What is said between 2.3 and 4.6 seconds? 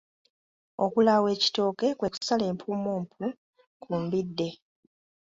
empummumpu ku mbidde.